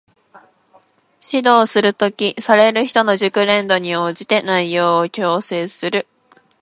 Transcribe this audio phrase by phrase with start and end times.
[1.23, 6.07] 指導する時、指導される人の熟練度に応じて内容を調整する